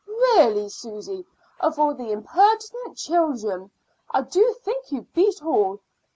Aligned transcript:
"Really, 0.07 0.67
Susy, 0.69 1.27
of 1.59 1.77
all 1.77 1.93
the 1.93 2.11
impertinent 2.11 2.97
children, 2.97 3.69
I 4.09 4.23
do 4.23 4.55
think 4.63 4.91
you 4.91 5.03
beat 5.13 5.45
all. 5.45 5.79